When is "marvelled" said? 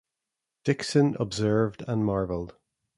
2.03-2.55